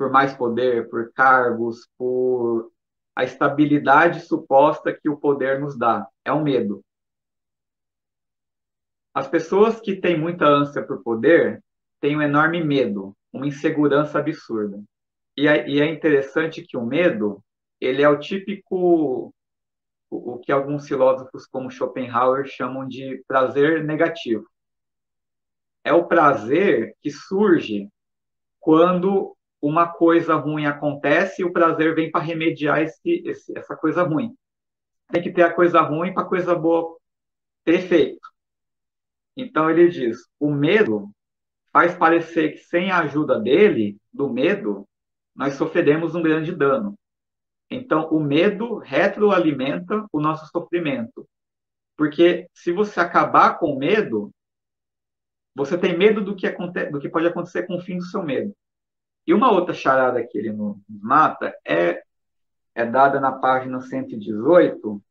por 0.00 0.10
mais 0.10 0.32
poder, 0.32 0.88
por 0.88 1.12
cargos, 1.12 1.86
por 1.98 2.72
a 3.14 3.22
estabilidade 3.22 4.22
suposta 4.22 4.94
que 4.98 5.10
o 5.10 5.16
poder 5.18 5.60
nos 5.60 5.76
dá. 5.76 6.08
É 6.24 6.32
o 6.32 6.42
medo. 6.42 6.82
As 9.12 9.28
pessoas 9.28 9.78
que 9.78 9.94
têm 9.94 10.18
muita 10.18 10.46
ânsia 10.46 10.82
por 10.82 11.02
poder 11.02 11.62
têm 12.00 12.16
um 12.16 12.22
enorme 12.22 12.64
medo, 12.64 13.14
uma 13.30 13.46
insegurança 13.46 14.18
absurda. 14.18 14.82
E 15.36 15.46
é, 15.46 15.70
é 15.70 15.92
interessante 15.92 16.62
que 16.62 16.78
o 16.78 16.86
medo 16.86 17.44
ele 17.78 18.02
é 18.02 18.08
o 18.08 18.18
típico 18.18 19.34
o 20.08 20.38
que 20.38 20.50
alguns 20.50 20.88
filósofos 20.88 21.46
como 21.46 21.70
Schopenhauer 21.70 22.46
chamam 22.46 22.88
de 22.88 23.22
prazer 23.28 23.84
negativo. 23.84 24.48
É 25.84 25.92
o 25.92 26.06
prazer 26.06 26.94
que 27.00 27.10
surge 27.10 27.88
quando 28.58 29.36
uma 29.60 29.88
coisa 29.88 30.34
ruim 30.34 30.66
acontece 30.66 31.42
e 31.42 31.44
o 31.44 31.52
prazer 31.52 31.94
vem 31.94 32.10
para 32.10 32.24
remediar 32.24 32.80
esse, 32.80 33.22
esse, 33.26 33.56
essa 33.56 33.76
coisa 33.76 34.02
ruim. 34.02 34.34
Tem 35.08 35.22
que 35.22 35.32
ter 35.32 35.42
a 35.42 35.52
coisa 35.52 35.80
ruim 35.80 36.12
para 36.12 36.22
a 36.22 36.28
coisa 36.28 36.54
boa 36.54 36.96
ter 37.64 37.74
efeito. 37.74 38.28
Então 39.36 39.70
ele 39.70 39.88
diz: 39.88 40.18
o 40.38 40.50
medo 40.50 41.10
faz 41.72 41.94
parecer 41.94 42.52
que 42.52 42.58
sem 42.58 42.90
a 42.90 43.00
ajuda 43.00 43.38
dele, 43.38 43.96
do 44.12 44.28
medo, 44.28 44.86
nós 45.34 45.54
sofreremos 45.54 46.14
um 46.14 46.22
grande 46.22 46.54
dano. 46.54 46.98
Então, 47.70 48.08
o 48.10 48.18
medo 48.18 48.78
retroalimenta 48.78 50.04
o 50.12 50.20
nosso 50.20 50.46
sofrimento. 50.46 51.26
Porque 51.96 52.48
se 52.52 52.72
você 52.72 52.98
acabar 52.98 53.58
com 53.58 53.72
o 53.72 53.78
medo, 53.78 54.32
você 55.54 55.76
tem 55.76 55.96
medo 55.96 56.22
do 56.22 56.36
que, 56.36 56.46
aconte 56.46 56.86
do 56.86 57.00
que 57.00 57.08
pode 57.08 57.26
acontecer 57.26 57.66
com 57.66 57.76
o 57.76 57.80
fim 57.80 57.98
do 57.98 58.04
seu 58.04 58.22
medo. 58.22 58.54
E 59.26 59.34
uma 59.34 59.50
outra 59.50 59.74
charada 59.74 60.26
que 60.26 60.38
ele 60.38 60.52
nos 60.52 60.76
mata 60.88 61.54
é, 61.66 62.02
é 62.74 62.84
dada 62.84 63.20
na 63.20 63.32
página 63.32 63.80
118, 63.80 65.02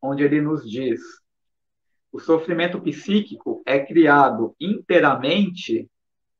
onde 0.00 0.22
ele 0.22 0.40
nos 0.40 0.68
diz: 0.68 1.00
o 2.12 2.18
sofrimento 2.18 2.80
psíquico 2.80 3.62
é 3.66 3.78
criado 3.84 4.54
inteiramente 4.58 5.88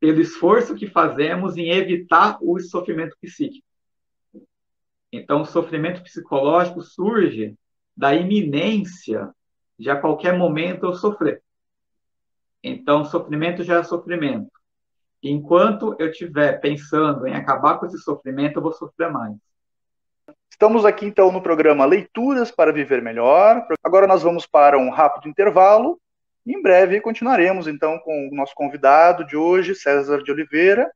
pelo 0.01 0.21
esforço 0.21 0.75
que 0.75 0.87
fazemos 0.87 1.57
em 1.57 1.71
evitar 1.71 2.39
o 2.41 2.59
sofrimento 2.61 3.17
psíquico. 3.21 3.67
Então, 5.13 5.43
o 5.43 5.47
sofrimento 5.47 6.03
psicológico 6.03 6.81
surge 6.83 7.57
da 7.97 8.15
iminência 8.15 9.33
de 9.79 9.91
a 9.91 10.01
qualquer 10.01 10.37
momento 10.37 10.87
eu 10.87 10.95
sofrer. 10.95 11.43
Então, 12.69 13.05
sofrimento 13.05 13.63
já 13.63 13.81
é 13.81 13.83
sofrimento. 13.83 14.51
Enquanto 15.23 15.97
eu 15.99 16.11
estiver 16.11 16.61
pensando 16.61 17.27
em 17.27 17.35
acabar 17.35 17.79
com 17.79 17.87
esse 17.87 17.99
sofrimento, 17.99 18.59
eu 18.59 18.63
vou 18.63 18.73
sofrer 18.73 19.11
mais. 19.11 19.35
Estamos 20.51 20.85
aqui 20.85 21.07
então 21.07 21.31
no 21.33 21.43
programa 21.43 21.85
Leituras 21.85 22.51
para 22.51 22.73
Viver 22.73 23.03
Melhor. 23.03 23.67
Agora 23.83 24.07
nós 24.07 24.23
vamos 24.23 24.47
para 24.47 24.79
um 24.79 24.91
rápido 24.91 25.29
intervalo. 25.29 26.01
E 26.45 26.53
em 26.53 26.63
breve 26.63 27.01
continuaremos 27.01 27.67
então 27.67 27.99
com 27.99 28.29
o 28.29 28.35
nosso 28.35 28.55
convidado 28.55 29.25
de 29.25 29.37
hoje, 29.37 29.75
César 29.75 30.23
de 30.23 30.31
Oliveira, 30.33 30.91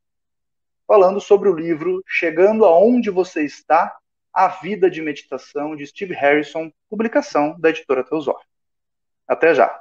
falando 0.87 1.21
sobre 1.21 1.49
o 1.49 1.55
livro 1.55 2.03
Chegando 2.07 2.65
aonde 2.65 3.11
você 3.11 3.45
está, 3.45 3.95
a 4.33 4.49
vida 4.49 4.91
de 4.91 5.03
meditação 5.03 5.77
de 5.77 5.87
Steve 5.87 6.15
Harrison, 6.15 6.73
publicação 6.89 7.59
da 7.61 7.71
editora 7.71 8.03
Teosófica. 8.03 8.49
Até 9.29 9.55
já. 9.55 9.81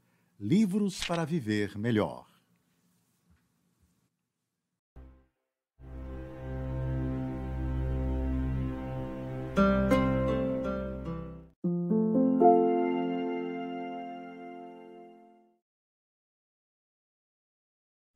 Livros 0.43 1.05
para 1.05 1.23
Viver 1.23 1.77
Melhor. 1.77 2.25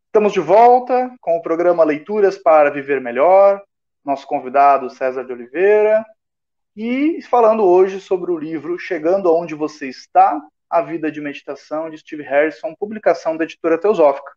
Estamos 0.07 0.33
de 0.33 0.39
volta 0.39 1.15
com 1.21 1.37
o 1.37 1.41
programa 1.43 1.83
Leituras 1.83 2.39
para 2.39 2.71
Viver 2.71 2.99
Melhor. 2.99 3.61
Nosso 4.03 4.25
convidado 4.25 4.89
César 4.89 5.23
de 5.23 5.31
Oliveira. 5.31 6.03
E 6.75 7.21
falando 7.29 7.63
hoje 7.63 8.01
sobre 8.01 8.31
o 8.31 8.39
livro 8.39 8.79
Chegando 8.79 9.29
Aonde 9.29 9.53
Você 9.53 9.87
Está, 9.87 10.41
a 10.69 10.81
Vida 10.81 11.11
de 11.11 11.21
Meditação, 11.21 11.89
de 11.89 11.97
Steve 11.97 12.23
Harrison, 12.23 12.75
publicação 12.75 13.37
da 13.37 13.43
editora 13.43 13.79
Teosófica. 13.79 14.31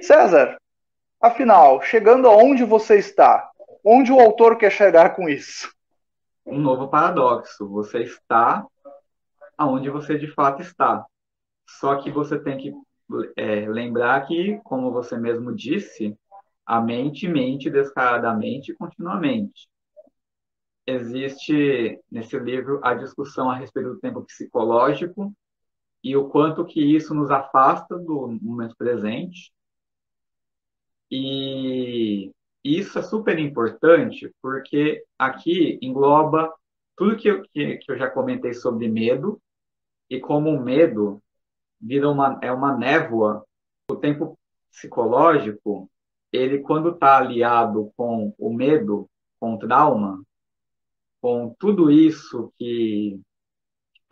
César, 0.00 0.56
afinal, 1.20 1.82
chegando 1.82 2.28
aonde 2.28 2.64
você 2.64 2.98
está, 2.98 3.50
onde 3.84 4.12
o 4.12 4.20
autor 4.20 4.56
quer 4.56 4.70
chegar 4.70 5.14
com 5.14 5.28
isso? 5.28 5.72
Um 6.44 6.58
novo 6.58 6.88
paradoxo. 6.88 7.68
Você 7.68 8.00
está 8.02 8.66
aonde 9.56 9.90
você 9.90 10.18
de 10.18 10.26
fato 10.26 10.62
está. 10.62 11.04
Só 11.68 11.96
que 11.96 12.10
você 12.10 12.38
tem 12.38 12.58
que 12.58 12.72
é, 13.36 13.68
lembrar 13.68 14.26
que, 14.26 14.60
como 14.64 14.90
você 14.90 15.16
mesmo 15.16 15.54
disse, 15.54 16.16
a 16.66 16.80
mente 16.80 17.28
mente 17.28 17.70
descaradamente 17.70 18.74
continuamente. 18.74 19.68
Existe 20.86 22.00
nesse 22.10 22.38
livro 22.38 22.80
a 22.82 22.94
discussão 22.94 23.50
a 23.50 23.56
respeito 23.56 23.90
do 23.90 24.00
tempo 24.00 24.22
psicológico 24.22 25.32
e 26.02 26.16
o 26.16 26.28
quanto 26.28 26.64
que 26.64 26.80
isso 26.80 27.14
nos 27.14 27.30
afasta 27.30 27.96
do 27.98 28.38
momento 28.42 28.76
presente. 28.76 29.52
E 31.10 32.32
isso 32.64 32.98
é 32.98 33.02
super 33.02 33.38
importante 33.38 34.34
porque 34.40 35.04
aqui 35.18 35.78
engloba 35.82 36.52
tudo 36.96 37.16
que 37.16 37.28
eu, 37.28 37.42
que, 37.42 37.76
que 37.76 37.92
eu 37.92 37.96
já 37.96 38.10
comentei 38.10 38.54
sobre 38.54 38.88
medo 38.88 39.40
e 40.08 40.20
como 40.20 40.50
o 40.50 40.60
medo 40.60 41.22
vira 41.80 42.08
uma, 42.08 42.38
é 42.42 42.52
uma 42.52 42.76
névoa, 42.76 43.44
o 43.90 43.96
tempo 43.96 44.38
psicológico, 44.70 45.90
ele 46.32 46.60
quando 46.60 46.90
está 46.90 47.18
aliado 47.18 47.92
com 47.96 48.34
o 48.38 48.52
medo, 48.52 49.08
com 49.38 49.54
o 49.54 49.58
trauma, 49.58 50.22
com 51.20 51.54
tudo 51.58 51.90
isso 51.90 52.52
que 52.56 53.20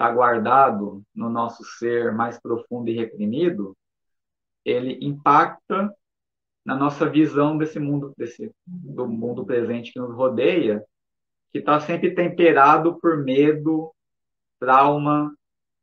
está 0.01 0.11
guardado 0.11 1.03
no 1.15 1.29
nosso 1.29 1.63
ser 1.63 2.11
mais 2.11 2.41
profundo 2.41 2.89
e 2.89 2.95
reprimido, 2.95 3.77
ele 4.65 4.99
impacta 5.05 5.95
na 6.65 6.75
nossa 6.75 7.07
visão 7.07 7.59
desse 7.59 7.79
mundo, 7.79 8.15
desse, 8.17 8.51
do 8.67 9.07
mundo 9.07 9.45
presente 9.45 9.93
que 9.93 10.01
nos 10.01 10.15
rodeia, 10.15 10.83
que 11.53 11.59
está 11.59 11.79
sempre 11.81 12.15
temperado 12.15 12.99
por 12.99 13.19
medo, 13.19 13.93
trauma, 14.59 15.35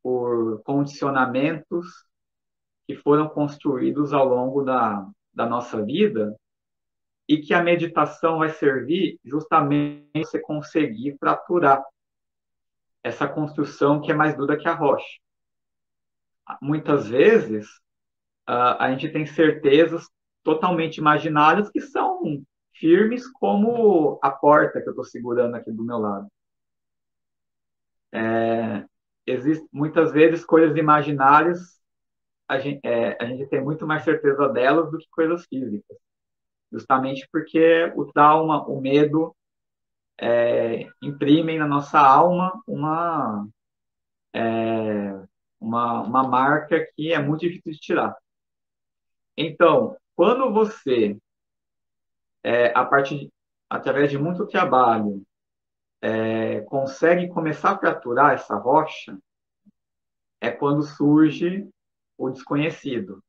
por 0.01 0.63
condicionamentos 0.63 1.86
que 2.88 2.95
foram 2.95 3.29
construídos 3.29 4.13
ao 4.13 4.27
longo 4.27 4.63
da, 4.63 5.07
da 5.31 5.45
nossa 5.45 5.83
vida 5.86 6.36
e 7.27 7.38
que 7.38 7.53
a 7.53 7.62
meditação 7.62 8.39
vai 8.39 8.50
servir 8.50 9.19
justamente 9.24 10.07
para 10.12 10.21
você 10.24 10.39
conseguir 10.39 11.17
fraturar 11.19 11.83
essa 13.08 13.28
construção 13.28 14.02
que 14.02 14.12
é 14.12 14.16
mais 14.16 14.36
dura 14.36 14.58
que 14.58 14.68
a 14.68 14.74
rocha. 14.74 15.20
Muitas 16.62 17.08
vezes, 17.08 17.68
a 18.46 18.90
gente 18.92 19.10
tem 19.10 19.26
certezas 19.26 20.10
totalmente 20.44 20.98
imaginárias 20.98 21.70
que 21.70 21.82
são 21.82 22.42
firmes 22.74 23.28
como 23.28 24.20
a 24.22 24.32
porta 24.32 24.82
que 24.82 24.88
eu 24.88 24.92
estou 24.92 25.04
segurando 25.04 25.56
aqui 25.56 25.72
do 25.72 25.84
meu 25.84 25.98
lado. 25.98 26.28
É, 28.14 28.86
Existem 29.26 29.68
muitas 29.74 30.14
vezes 30.14 30.46
coisas 30.46 30.78
imaginárias 30.78 31.78
a 32.48 32.60
gente, 32.60 32.80
é, 32.86 33.18
a 33.22 33.26
gente 33.26 33.46
tem 33.48 33.62
muito 33.62 33.86
mais 33.86 34.04
certeza 34.04 34.48
delas 34.48 34.90
do 34.90 34.98
que 34.98 35.08
coisas 35.12 35.46
físicas. 35.48 35.98
Justamente 36.72 37.28
porque 37.32 37.92
o 37.96 38.06
trauma, 38.06 38.66
o 38.68 38.80
medo, 38.80 39.36
é, 40.19 40.88
imprimem 41.01 41.59
na 41.59 41.67
nossa 41.67 42.00
alma 42.00 42.62
uma, 42.67 43.47
é, 44.33 45.24
uma, 45.59 46.01
uma 46.01 46.27
marca 46.27 46.88
que 46.95 47.13
é 47.13 47.19
muito 47.19 47.41
difícil 47.41 47.74
de 47.74 47.79
tirar. 47.79 48.17
Então, 49.36 49.95
quando 50.15 50.51
você, 50.51 51.17
é, 52.43 52.71
a 52.75 52.83
partir, 52.83 53.31
através 53.69 54.09
de 54.09 54.17
muito 54.17 54.47
trabalho, 54.47 55.21
é, 56.01 56.62
consegue 56.62 57.27
começar 57.29 57.71
a 57.71 57.77
fraturar 57.77 58.33
essa 58.33 58.55
rocha, 58.55 59.17
é 60.41 60.51
quando 60.51 60.83
surge 60.83 61.67
o 62.17 62.29
desconhecido. 62.29 63.24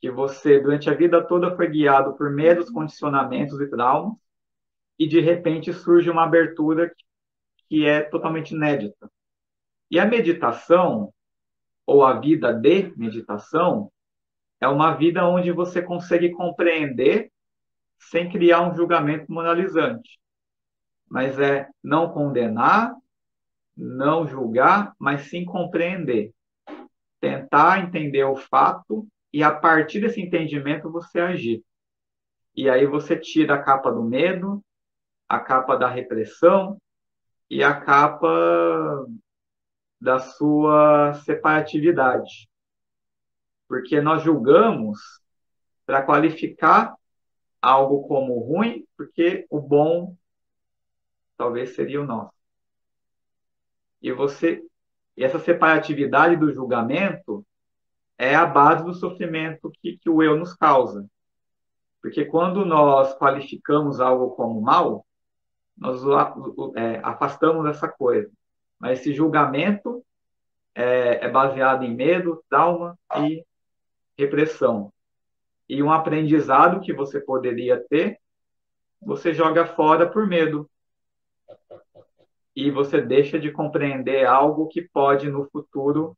Que 0.00 0.10
você, 0.10 0.60
durante 0.60 0.88
a 0.88 0.94
vida 0.94 1.22
toda, 1.26 1.54
foi 1.56 1.68
guiado 1.68 2.14
por 2.14 2.30
medos, 2.30 2.70
condicionamentos 2.70 3.60
e 3.60 3.68
traumas, 3.68 4.16
e 5.00 5.08
de 5.08 5.20
repente 5.20 5.72
surge 5.72 6.10
uma 6.10 6.24
abertura 6.24 6.94
que 7.68 7.86
é 7.86 8.02
totalmente 8.02 8.54
inédita. 8.54 9.10
E 9.90 9.98
a 9.98 10.04
meditação, 10.04 11.12
ou 11.86 12.04
a 12.04 12.20
vida 12.20 12.52
de 12.52 12.92
meditação, 12.96 13.90
é 14.60 14.68
uma 14.68 14.94
vida 14.94 15.26
onde 15.26 15.50
você 15.50 15.82
consegue 15.82 16.30
compreender 16.30 17.32
sem 17.98 18.30
criar 18.30 18.60
um 18.60 18.76
julgamento 18.76 19.32
moralizante. 19.32 20.20
Mas 21.08 21.38
é 21.40 21.68
não 21.82 22.12
condenar, 22.12 22.94
não 23.76 24.26
julgar, 24.28 24.94
mas 24.98 25.22
sim 25.22 25.44
compreender 25.44 26.32
tentar 27.20 27.84
entender 27.84 28.24
o 28.24 28.34
fato 28.34 29.06
e 29.32 29.42
a 29.42 29.54
partir 29.54 30.00
desse 30.00 30.20
entendimento 30.20 30.90
você 30.90 31.20
agir. 31.20 31.62
E 32.56 32.68
aí 32.68 32.86
você 32.86 33.16
tira 33.16 33.54
a 33.54 33.62
capa 33.62 33.92
do 33.92 34.02
medo, 34.02 34.64
a 35.30 35.38
capa 35.38 35.76
da 35.76 35.88
repressão 35.88 36.76
e 37.48 37.62
a 37.62 37.80
capa 37.80 39.06
da 40.00 40.18
sua 40.18 41.14
separatividade. 41.24 42.50
Porque 43.68 44.00
nós 44.00 44.24
julgamos 44.24 44.98
para 45.86 46.02
qualificar 46.02 46.96
algo 47.62 48.08
como 48.08 48.40
ruim, 48.40 48.84
porque 48.96 49.46
o 49.48 49.60
bom 49.60 50.16
talvez 51.36 51.76
seria 51.76 52.02
o 52.02 52.06
nosso. 52.06 52.34
E 54.02 54.10
você 54.10 54.60
e 55.16 55.22
essa 55.22 55.38
separatividade 55.38 56.34
do 56.34 56.52
julgamento 56.52 57.46
é 58.18 58.34
a 58.34 58.46
base 58.46 58.84
do 58.84 58.94
sofrimento 58.94 59.70
que, 59.80 59.96
que 59.96 60.10
o 60.10 60.24
eu 60.24 60.36
nos 60.36 60.54
causa. 60.54 61.08
Porque 62.02 62.24
quando 62.24 62.64
nós 62.64 63.16
qualificamos 63.16 64.00
algo 64.00 64.30
como 64.30 64.60
mal, 64.60 65.06
nós 65.80 66.02
é, 66.76 67.00
afastamos 67.02 67.66
essa 67.66 67.88
coisa. 67.88 68.30
Mas 68.78 69.00
esse 69.00 69.14
julgamento 69.14 70.04
é, 70.74 71.24
é 71.24 71.28
baseado 71.28 71.84
em 71.84 71.94
medo, 71.94 72.44
trauma 72.50 72.96
e 73.16 73.42
repressão. 74.16 74.92
E 75.66 75.82
um 75.82 75.90
aprendizado 75.90 76.80
que 76.80 76.92
você 76.92 77.18
poderia 77.18 77.82
ter, 77.88 78.20
você 79.00 79.32
joga 79.32 79.66
fora 79.66 80.06
por 80.06 80.26
medo 80.26 80.68
e 82.54 82.70
você 82.70 83.00
deixa 83.00 83.38
de 83.38 83.50
compreender 83.50 84.26
algo 84.26 84.68
que 84.68 84.82
pode 84.82 85.30
no 85.30 85.48
futuro, 85.48 86.14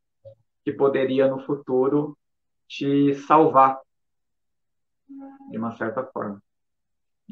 que 0.65 0.73
poderia 0.73 1.27
no 1.27 1.39
futuro 1.45 2.17
te 2.67 3.13
salvar 3.13 3.79
de 5.49 5.57
uma 5.57 5.71
certa 5.77 6.03
forma. 6.03 6.41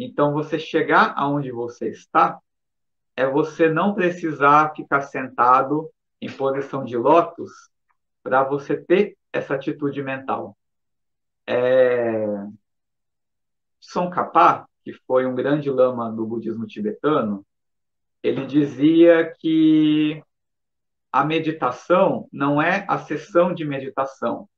Então, 0.03 0.33
você 0.33 0.57
chegar 0.57 1.13
aonde 1.15 1.51
você 1.51 1.89
está 1.89 2.39
é 3.15 3.27
você 3.27 3.69
não 3.69 3.93
precisar 3.93 4.73
ficar 4.75 5.01
sentado 5.01 5.91
em 6.19 6.31
posição 6.31 6.83
de 6.83 6.97
lótus 6.97 7.51
para 8.23 8.43
você 8.43 8.75
ter 8.75 9.15
essa 9.31 9.53
atitude 9.53 10.01
mental. 10.01 10.57
É... 11.45 12.25
Tsongkhapa, 13.79 14.67
que 14.83 14.91
foi 15.05 15.27
um 15.27 15.35
grande 15.35 15.69
lama 15.69 16.11
do 16.11 16.25
budismo 16.25 16.65
tibetano, 16.65 17.45
ele 18.23 18.47
dizia 18.47 19.31
que 19.37 20.23
a 21.11 21.23
meditação 21.23 22.27
não 22.33 22.59
é 22.59 22.85
a 22.87 22.97
sessão 22.97 23.53
de 23.53 23.63
meditação, 23.63 24.49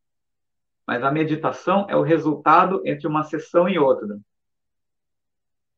mas 0.88 1.04
a 1.04 1.12
meditação 1.12 1.86
é 1.90 1.98
o 1.98 2.02
resultado 2.02 2.82
entre 2.86 3.08
uma 3.08 3.26
sessão 3.26 3.68
e 3.68 3.78
outra. 3.78 4.18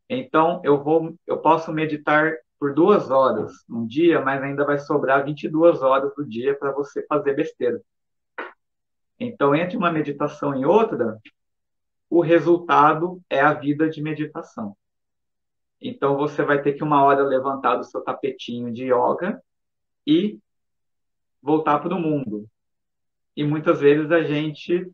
Então, 0.09 0.61
eu 0.63 0.83
vou, 0.83 1.15
eu 1.25 1.39
posso 1.39 1.71
meditar 1.71 2.33
por 2.59 2.73
duas 2.73 3.09
horas 3.09 3.51
um 3.69 3.85
dia, 3.85 4.21
mas 4.21 4.41
ainda 4.41 4.65
vai 4.65 4.79
sobrar 4.79 5.25
22 5.25 5.81
horas 5.81 6.13
do 6.15 6.25
dia 6.25 6.57
para 6.57 6.71
você 6.71 7.05
fazer 7.07 7.33
besteira. 7.33 7.81
Então, 9.19 9.55
entre 9.55 9.77
uma 9.77 9.91
meditação 9.91 10.55
e 10.55 10.65
outra, 10.65 11.19
o 12.09 12.21
resultado 12.21 13.21
é 13.29 13.39
a 13.39 13.53
vida 13.53 13.89
de 13.89 14.01
meditação. 14.01 14.75
Então 15.81 16.17
você 16.17 16.43
vai 16.43 16.61
ter 16.61 16.73
que 16.73 16.83
uma 16.83 17.03
hora 17.03 17.23
levantar 17.23 17.75
do 17.75 17.83
seu 17.83 18.01
tapetinho 18.01 18.71
de 18.71 18.85
yoga 18.85 19.41
e 20.05 20.39
voltar 21.41 21.79
para 21.79 21.93
o 21.93 21.99
mundo. 21.99 22.49
E 23.35 23.43
muitas 23.43 23.81
vezes 23.81 24.11
a 24.11 24.23
gente 24.23 24.89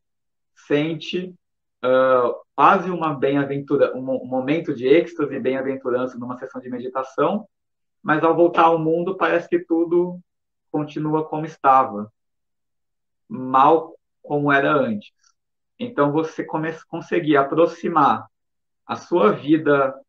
sente 0.54 1.34
uh, 1.83 2.35
quase 2.55 2.89
uma 2.89 3.13
bem-aventura, 3.13 3.95
um 3.95 4.01
momento 4.01 4.73
de 4.73 4.87
êxtase 4.87 5.35
e 5.35 5.39
bem-aventurança 5.39 6.17
numa 6.17 6.37
sessão 6.37 6.61
de 6.61 6.69
meditação, 6.69 7.47
mas 8.01 8.23
ao 8.23 8.35
voltar 8.35 8.63
ao 8.63 8.79
mundo 8.79 9.17
parece 9.17 9.47
que 9.47 9.59
tudo 9.59 10.19
continua 10.71 11.27
como 11.27 11.45
estava, 11.45 12.11
mal 13.27 13.95
como 14.21 14.51
era 14.51 14.73
antes. 14.73 15.11
Então 15.77 16.11
você 16.11 16.45
conseguir 16.87 17.37
aproximar 17.37 18.27
a 18.85 18.95
sua 18.95 19.31
vida 19.31 19.99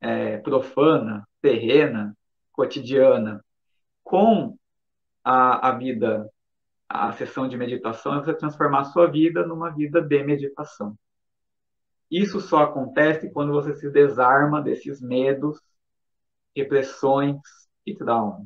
é, 0.00 0.38
profana, 0.38 1.26
terrena, 1.42 2.16
cotidiana, 2.52 3.44
com 4.02 4.56
a, 5.22 5.68
a 5.68 5.72
vida, 5.72 6.28
a 6.92 7.12
sessão 7.12 7.46
de 7.46 7.56
meditação, 7.56 8.14
é 8.14 8.18
você 8.18 8.34
transformar 8.34 8.80
a 8.80 8.84
sua 8.84 9.06
vida 9.06 9.46
numa 9.46 9.70
vida 9.70 10.02
de 10.02 10.24
meditação. 10.24 10.98
Isso 12.10 12.40
só 12.40 12.64
acontece 12.64 13.30
quando 13.30 13.52
você 13.52 13.76
se 13.76 13.88
desarma 13.88 14.60
desses 14.60 15.00
medos, 15.00 15.60
repressões 16.54 17.38
e 17.86 17.94
traumas. 17.94 18.44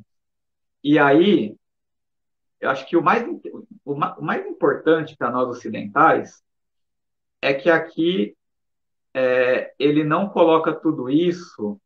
E 0.83 0.99
aí, 0.99 1.57
eu 2.61 2.69
acho 2.69 2.87
que 2.87 2.95
o 2.95 3.01
mais, 3.01 3.25
o 3.83 3.95
mais 4.21 4.45
importante 4.45 5.17
para 5.17 5.31
nós 5.31 5.49
ocidentais 5.49 6.43
é 7.41 7.51
que 7.51 7.67
aqui 7.69 8.37
é, 9.11 9.73
ele 9.79 10.03
não 10.03 10.29
coloca 10.29 10.71
tudo 10.71 11.09
isso 11.09 11.81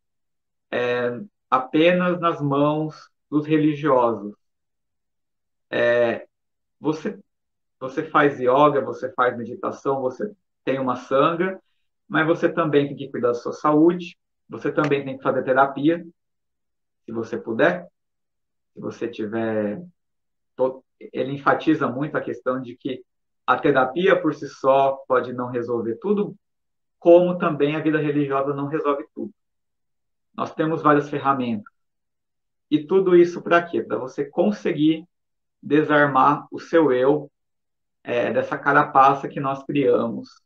é, 0.70 1.18
apenas 1.50 2.20
nas 2.20 2.42
mãos 2.42 3.10
dos 3.30 3.48
religiosos. 3.48 4.36
É, 5.72 6.28
você, 6.80 7.20
você 7.80 8.04
faz 8.04 8.40
yoga, 8.40 8.82
você 8.82 9.12
faz 9.14 9.38
meditação, 9.38 10.02
você 10.02 10.32
tem 10.64 10.80
uma 10.80 10.96
sanga, 10.96 11.62
mas 12.08 12.26
você 12.26 12.50
também 12.50 12.88
tem 12.88 12.96
que 12.96 13.10
cuidar 13.10 13.30
da 13.30 13.34
sua 13.34 13.54
saúde, 13.54 14.18
você 14.48 14.72
também 14.72 15.04
tem 15.04 15.18
que 15.18 15.24
fazer 15.24 15.44
terapia, 15.44 16.06
se 17.06 17.12
você 17.12 17.38
puder, 17.38 17.88
se 18.74 18.80
você 18.80 19.08
tiver. 19.08 19.84
Ele 21.00 21.34
enfatiza 21.34 21.88
muito 21.88 22.18
a 22.18 22.22
questão 22.22 22.62
de 22.62 22.76
que 22.76 23.04
a 23.46 23.58
terapia 23.58 24.20
por 24.20 24.34
si 24.34 24.48
só 24.48 24.98
pode 25.08 25.34
não 25.34 25.48
resolver 25.48 25.96
tudo, 25.96 26.36
como 27.00 27.38
também 27.38 27.76
a 27.76 27.80
vida 27.80 27.98
religiosa 27.98 28.54
não 28.54 28.68
resolve 28.68 29.06
tudo. 29.16 29.34
Nós 30.36 30.54
temos 30.54 30.82
várias 30.82 31.10
ferramentas. 31.10 31.74
E 32.70 32.86
tudo 32.86 33.16
isso 33.16 33.42
para 33.42 33.64
quê? 33.64 33.82
Para 33.82 33.98
você 33.98 34.26
conseguir 34.26 35.06
desarmar 35.62 36.48
o 36.52 36.60
seu 36.60 36.92
eu 36.92 37.30
é, 38.04 38.32
dessa 38.32 38.58
carapaça 38.58 39.28
que 39.28 39.40
nós 39.40 39.64
criamos 39.64 40.42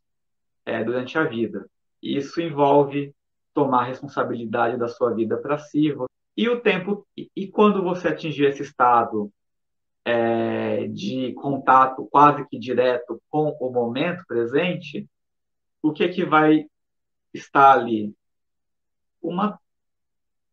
é, 0.64 0.82
durante 0.82 1.16
a 1.18 1.24
vida. 1.24 1.68
Isso 2.02 2.40
envolve 2.40 3.14
tomar 3.52 3.84
responsabilidade 3.84 4.76
da 4.76 4.88
sua 4.88 5.14
vida 5.14 5.36
para 5.38 5.58
si. 5.58 5.94
E 6.36 6.48
o 6.48 6.60
tempo 6.60 7.06
e, 7.16 7.46
quando 7.48 7.82
você 7.82 8.08
atingir 8.08 8.46
esse 8.46 8.62
estado 8.62 9.32
é, 10.04 10.88
de 10.88 11.32
contato 11.34 12.06
quase 12.10 12.46
que 12.48 12.58
direto 12.58 13.22
com 13.30 13.56
o 13.60 13.70
momento 13.70 14.24
presente, 14.26 15.08
o 15.80 15.92
que 15.92 16.04
é 16.04 16.08
que 16.08 16.24
vai 16.24 16.66
estar 17.32 17.72
ali? 17.72 18.12
Uma, 19.22 19.58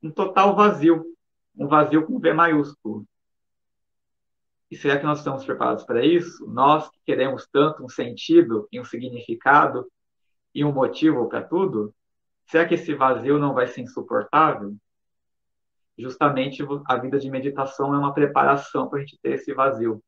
um 0.02 0.12
total 0.12 0.56
vazio, 0.56 1.04
um 1.58 1.67
vazio 1.67 2.06
com 2.06 2.19
V 2.19 2.34
maiúsculo. 2.34 3.06
E 4.72 4.78
será 4.78 4.98
que 4.98 5.06
nós 5.06 5.20
estamos 5.20 5.44
preparados 5.44 5.84
para 5.84 6.04
isso? 6.04 6.48
Nós 6.48 6.90
que 6.90 6.98
queremos 7.06 7.46
tanto 7.52 7.84
um 7.84 7.90
sentido 7.90 8.70
e 8.72 8.80
um 8.80 8.86
significado 8.86 9.86
e 10.56 10.64
um 10.64 10.72
motivo 10.72 11.28
para 11.28 11.44
tudo, 11.44 11.94
será 12.46 12.66
que 12.66 12.76
esse 12.76 12.96
vazio 12.96 13.38
não 13.38 13.54
vai 13.54 13.68
ser 13.68 13.82
insuportável? 13.82 14.74
Justamente 15.98 16.64
a 16.86 16.96
vida 16.96 17.20
de 17.20 17.30
meditação 17.30 17.94
é 17.94 17.98
uma 17.98 18.14
preparação 18.14 18.88
para 18.88 19.00
a 19.00 19.02
gente 19.02 19.20
ter 19.22 19.34
esse 19.34 19.54
vazio. 19.54 20.02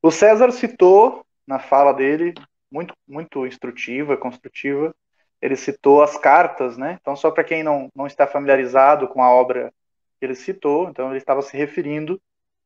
O 0.00 0.10
César 0.10 0.50
citou 0.50 1.26
na 1.46 1.58
fala 1.58 1.92
dele, 1.92 2.32
muito, 2.70 2.94
muito 3.06 3.46
instrutiva, 3.46 4.16
construtiva, 4.16 4.94
ele 5.42 5.56
citou 5.56 6.02
as 6.02 6.16
cartas, 6.16 6.78
né? 6.78 6.98
Então, 7.00 7.14
só 7.14 7.30
para 7.30 7.44
quem 7.44 7.62
não, 7.62 7.90
não 7.94 8.06
está 8.06 8.26
familiarizado 8.26 9.08
com 9.08 9.22
a 9.22 9.30
obra 9.30 9.72
que 10.18 10.24
ele 10.24 10.34
citou, 10.34 10.88
então 10.88 11.10
ele 11.10 11.18
estava 11.18 11.42
se 11.42 11.56
referindo 11.56 12.20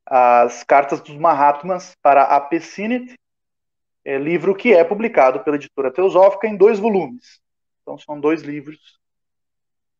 às 0.06 0.64
cartas 0.64 1.00
dos 1.00 1.16
Mahatmas 1.16 1.94
para 2.02 2.22
a 2.22 2.40
Pessinit, 2.40 3.14
é, 4.04 4.18
livro 4.18 4.54
que 4.54 4.72
é 4.72 4.82
publicado 4.82 5.40
pela 5.40 5.56
editora 5.56 5.92
Teosófica 5.92 6.46
em 6.46 6.56
dois 6.56 6.78
volumes. 6.78 7.40
Então, 7.82 7.98
são 7.98 8.20
dois 8.20 8.42
livros 8.42 8.98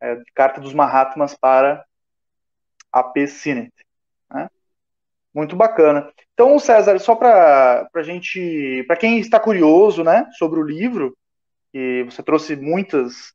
é, 0.01 0.21
Carta 0.35 0.61
dos 0.61 0.75
Mahatmas 0.75 1.37
para 1.37 1.85
a 2.91 3.03
Pessinit. 3.03 3.73
Né? 4.31 4.51
Muito 5.33 5.55
bacana. 5.55 6.12
Então, 6.35 6.59
César, 6.59 6.99
só 6.99 7.15
para 7.15 7.88
a 7.95 8.03
gente, 8.03 8.85
para 8.87 8.97
quem 8.97 9.19
está 9.19 9.38
curioso, 9.38 10.03
né, 10.03 10.29
sobre 10.33 10.59
o 10.59 10.65
livro, 10.65 11.17
que 11.73 12.03
você 12.05 12.23
trouxe 12.23 12.57
muitas, 12.57 13.33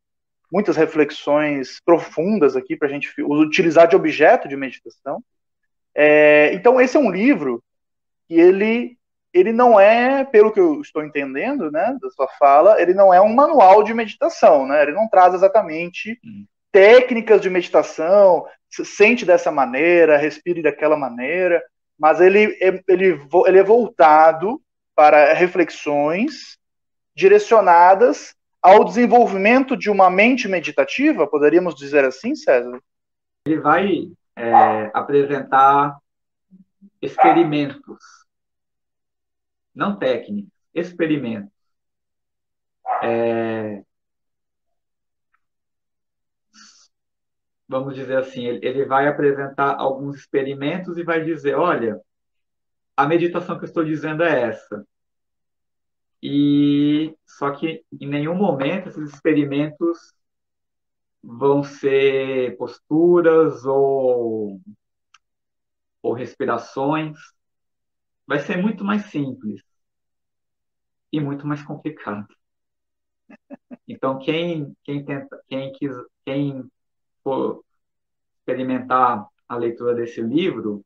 muitas 0.51 0.75
reflexões 0.75 1.80
profundas 1.84 2.56
aqui 2.56 2.75
para 2.75 2.88
a 2.88 2.91
gente 2.91 3.10
utilizar 3.21 3.88
de 3.88 3.95
objeto 3.95 4.47
de 4.47 4.56
meditação. 4.56 5.23
É, 5.99 6.53
então, 6.53 6.79
esse 6.79 6.95
é 6.95 6.99
um 6.99 7.10
livro 7.10 7.63
que 8.27 8.36
ele, 8.36 8.95
ele 9.33 9.51
não 9.51 9.79
é, 9.79 10.23
pelo 10.23 10.51
que 10.51 10.60
eu 10.60 10.79
estou 10.79 11.03
entendendo, 11.03 11.71
né, 11.71 11.97
da 11.99 12.10
sua 12.12 12.27
fala, 12.38 12.79
ele 12.79 12.93
não 12.93 13.12
é 13.12 13.19
um 13.19 13.33
manual 13.33 13.81
de 13.81 13.95
meditação, 13.95 14.67
né? 14.67 14.83
Ele 14.83 14.91
não 14.91 15.10
traz 15.10 15.33
exatamente 15.33 16.19
hum. 16.23 16.45
técnicas 16.71 17.41
de 17.41 17.49
meditação, 17.49 18.45
sente 18.69 19.25
dessa 19.25 19.51
maneira, 19.51 20.17
respire 20.17 20.62
daquela 20.62 20.95
maneira, 20.95 21.63
mas 21.97 22.21
ele, 22.21 22.55
ele, 22.62 23.19
ele 23.47 23.57
é 23.57 23.63
voltado 23.63 24.62
para 24.95 25.33
reflexões 25.33 26.60
direcionadas 27.15 28.36
ao 28.62 28.83
desenvolvimento 28.83 29.75
de 29.75 29.89
uma 29.89 30.12
mente 30.12 30.47
meditativa, 30.47 31.25
poderíamos 31.25 31.73
dizer 31.73 32.05
assim, 32.05 32.36
César? 32.36 32.79
Ele 33.47 33.60
vai 33.60 34.12
é, 34.38 34.91
apresentar 34.93 35.97
experimentos, 37.02 37.97
não 39.73 39.97
técnicos, 39.97 40.52
experimentos. 40.73 41.52
É, 43.02 43.84
vamos 47.67 47.95
dizer 47.95 48.17
assim, 48.17 48.45
ele, 48.45 48.86
vai 48.86 49.08
apresentar 49.08 49.76
alguns 49.76 50.17
experimentos 50.17 50.97
e 50.97 51.04
vai 51.04 51.23
dizer, 51.23 51.56
olha, 51.56 52.00
a 52.95 53.08
meditação 53.08 53.58
que 53.58 53.65
eu 53.65 53.67
estou 53.67 53.84
dizendo 53.84 54.23
é 54.23 54.50
essa. 54.50 54.86
E 56.21 57.15
só 57.26 57.52
que 57.52 57.84
em 58.00 58.08
nenhum 58.08 58.36
momento 58.36 58.89
esses 58.89 59.13
experimentos 59.13 60.13
vão 61.27 61.61
ser 61.61 62.55
posturas 62.57 63.65
ou, 63.65 64.61
ou 66.01 66.13
respirações. 66.13 67.17
Vai 68.25 68.39
ser 68.39 68.57
muito 68.57 68.83
mais 68.85 69.07
simples 69.07 69.61
e 71.11 71.19
muito 71.19 71.45
mais 71.45 71.61
complicado. 71.61 72.27
Então 73.87 74.17
quem 74.19 74.73
quem 74.83 75.03
tenta 75.03 75.41
quem 75.47 75.71
quis 75.73 75.91
quem 76.25 76.63
for 77.23 77.63
experimentar 78.37 79.27
a 79.49 79.55
leitura 79.57 79.93
desse 79.95 80.21
livro 80.21 80.83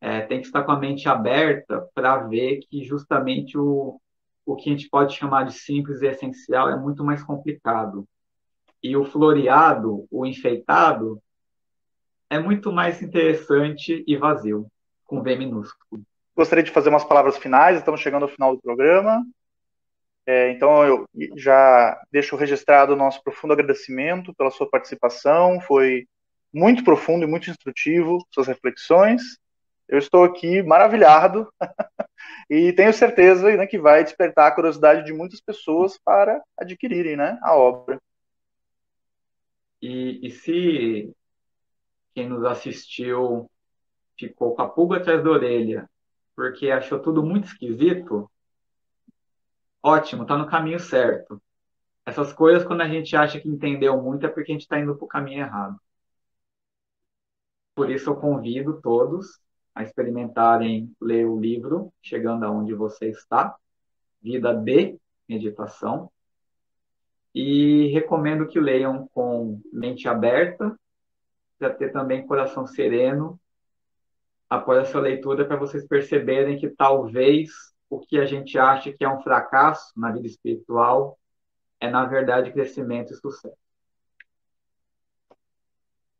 é, 0.00 0.22
tem 0.22 0.40
que 0.40 0.46
estar 0.46 0.64
com 0.64 0.72
a 0.72 0.78
mente 0.78 1.08
aberta 1.08 1.88
para 1.94 2.18
ver 2.26 2.60
que 2.68 2.84
justamente 2.84 3.58
o 3.58 4.00
o 4.46 4.56
que 4.56 4.70
a 4.70 4.72
gente 4.72 4.88
pode 4.88 5.14
chamar 5.14 5.44
de 5.44 5.52
simples 5.52 6.00
e 6.00 6.06
essencial 6.06 6.70
é 6.70 6.76
muito 6.78 7.04
mais 7.04 7.22
complicado. 7.22 8.08
E 8.82 8.96
o 8.96 9.04
floreado, 9.04 10.06
o 10.10 10.24
enfeitado, 10.24 11.20
é 12.30 12.38
muito 12.38 12.72
mais 12.72 13.02
interessante 13.02 14.04
e 14.06 14.16
vazio, 14.16 14.66
com 15.04 15.22
V 15.22 15.36
minúsculo. 15.36 16.02
Gostaria 16.36 16.62
de 16.62 16.70
fazer 16.70 16.88
umas 16.88 17.04
palavras 17.04 17.36
finais, 17.36 17.78
estamos 17.78 18.00
chegando 18.00 18.22
ao 18.22 18.28
final 18.28 18.54
do 18.54 18.62
programa. 18.62 19.24
É, 20.26 20.50
então, 20.50 20.84
eu 20.84 21.06
já 21.36 21.98
deixo 22.12 22.36
registrado 22.36 22.92
o 22.92 22.96
nosso 22.96 23.22
profundo 23.22 23.54
agradecimento 23.54 24.34
pela 24.34 24.50
sua 24.50 24.68
participação, 24.68 25.58
foi 25.60 26.06
muito 26.52 26.84
profundo 26.84 27.24
e 27.24 27.26
muito 27.26 27.50
instrutivo, 27.50 28.18
suas 28.30 28.46
reflexões. 28.46 29.22
Eu 29.88 29.98
estou 29.98 30.24
aqui 30.24 30.62
maravilhado 30.62 31.50
e 32.50 32.74
tenho 32.74 32.92
certeza 32.92 33.56
né, 33.56 33.66
que 33.66 33.78
vai 33.78 34.04
despertar 34.04 34.48
a 34.48 34.54
curiosidade 34.54 35.06
de 35.06 35.14
muitas 35.14 35.40
pessoas 35.40 35.98
para 36.04 36.42
adquirirem 36.58 37.16
né, 37.16 37.38
a 37.42 37.56
obra. 37.56 37.98
E, 39.80 40.26
e 40.26 40.30
se 40.30 41.14
quem 42.14 42.28
nos 42.28 42.44
assistiu 42.44 43.50
ficou 44.18 44.54
com 44.54 44.62
a 44.62 44.68
pulga 44.68 44.96
atrás 44.96 45.22
da 45.22 45.30
orelha 45.30 45.88
porque 46.38 46.70
achou 46.70 47.00
tudo 47.00 47.20
muito 47.20 47.46
esquisito, 47.46 48.30
ótimo, 49.82 50.22
está 50.22 50.38
no 50.38 50.46
caminho 50.46 50.78
certo. 50.78 51.42
Essas 52.06 52.32
coisas, 52.32 52.64
quando 52.64 52.82
a 52.82 52.88
gente 52.88 53.16
acha 53.16 53.40
que 53.40 53.48
entendeu 53.48 54.00
muito, 54.00 54.24
é 54.24 54.28
porque 54.28 54.52
a 54.52 54.54
gente 54.54 54.62
está 54.62 54.78
indo 54.78 54.94
para 54.94 55.04
o 55.04 55.08
caminho 55.08 55.40
errado. 55.40 55.76
Por 57.74 57.90
isso, 57.90 58.08
eu 58.08 58.14
convido 58.14 58.80
todos 58.80 59.40
a 59.74 59.82
experimentarem 59.82 60.94
ler 61.00 61.26
o 61.26 61.40
livro 61.40 61.92
Chegando 62.00 62.44
aonde 62.44 62.72
você 62.72 63.08
está, 63.08 63.56
Vida 64.22 64.54
de 64.54 64.96
Meditação, 65.28 66.08
e 67.34 67.88
recomendo 67.88 68.46
que 68.46 68.58
leiam 68.58 69.08
com 69.12 69.60
mente 69.72 70.08
aberta, 70.08 70.78
para 71.58 71.70
ter 71.70 71.92
também 71.92 72.26
coração 72.26 72.66
sereno 72.66 73.38
após 74.48 74.88
essa 74.88 74.98
leitura, 74.98 75.44
para 75.44 75.56
vocês 75.56 75.86
perceberem 75.86 76.58
que 76.58 76.68
talvez 76.70 77.50
o 77.90 78.00
que 78.00 78.18
a 78.18 78.24
gente 78.24 78.58
acha 78.58 78.92
que 78.92 79.04
é 79.04 79.08
um 79.08 79.20
fracasso 79.22 79.92
na 79.96 80.10
vida 80.12 80.26
espiritual 80.26 81.18
é, 81.80 81.88
na 81.88 82.04
verdade, 82.04 82.52
crescimento 82.52 83.12
e 83.12 83.16
sucesso. 83.16 83.56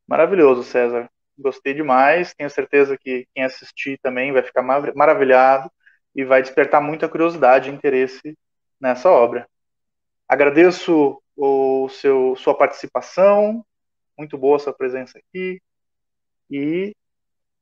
Maravilhoso, 0.07 0.63
César. 0.63 1.11
Gostei 1.39 1.75
demais. 1.75 2.35
Tenho 2.35 2.51
certeza 2.51 2.97
que 2.97 3.27
quem 3.35 3.45
assistir 3.45 3.99
também 4.03 4.33
vai 4.33 4.43
ficar 4.43 4.63
maravilhado 4.63 5.71
e 6.15 6.25
vai 6.25 6.43
despertar 6.43 6.81
muita 6.81 7.09
curiosidade 7.09 7.71
e 7.71 7.73
interesse 7.73 8.37
nessa 8.81 9.11
obra. 9.11 9.49
Agradeço 10.29 11.23
o 11.35 11.89
seu, 11.89 12.37
sua 12.37 12.55
participação, 12.55 13.65
muito 14.17 14.37
boa 14.37 14.59
sua 14.59 14.75
presença 14.75 15.19
aqui. 15.19 15.59
E 16.51 16.95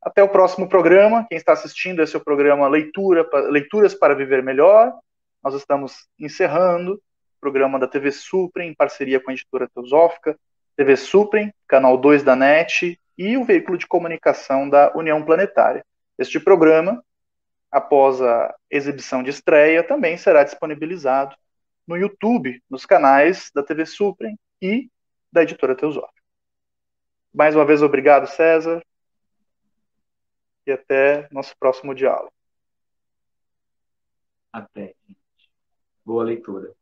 até 0.02 0.22
o 0.22 0.28
próximo 0.28 0.68
programa. 0.68 1.24
Quem 1.28 1.36
está 1.36 1.52
assistindo, 1.52 2.02
esse 2.02 2.16
é 2.16 2.18
o 2.18 2.24
programa 2.24 2.68
Leitura, 2.68 3.28
Leituras 3.50 3.94
para 3.94 4.14
Viver 4.14 4.42
Melhor. 4.42 4.92
Nós 5.44 5.54
estamos 5.54 6.08
encerrando 6.18 6.94
o 6.94 7.40
programa 7.40 7.78
da 7.78 7.86
TV 7.86 8.10
Suprem, 8.10 8.70
em 8.70 8.74
parceria 8.74 9.20
com 9.20 9.30
a 9.30 9.34
editora 9.34 9.68
Teosófica. 9.68 10.36
TV 10.76 10.96
Suprem, 10.96 11.54
canal 11.68 11.96
2 11.96 12.22
da 12.22 12.34
NET, 12.34 12.98
e 13.16 13.36
o 13.36 13.44
veículo 13.44 13.78
de 13.78 13.86
comunicação 13.86 14.68
da 14.68 14.92
União 14.96 15.22
Planetária. 15.22 15.84
Este 16.18 16.40
programa, 16.40 17.02
após 17.70 18.20
a 18.20 18.54
exibição 18.70 19.22
de 19.22 19.30
estreia, 19.30 19.82
também 19.82 20.16
será 20.16 20.42
disponibilizado 20.42 21.36
no 21.86 21.96
YouTube, 21.96 22.62
nos 22.68 22.84
canais 22.84 23.50
da 23.54 23.62
TV 23.62 23.86
Suprem 23.86 24.38
e 24.60 24.90
da 25.32 25.42
editora 25.42 25.76
Teosófica. 25.76 26.22
Mais 27.32 27.54
uma 27.54 27.64
vez, 27.64 27.82
obrigado, 27.82 28.26
César, 28.26 28.82
e 30.66 30.72
até 30.72 31.28
nosso 31.30 31.56
próximo 31.58 31.94
diálogo. 31.94 32.32
Até. 34.52 34.94
Boa 36.04 36.24
leitura. 36.24 36.75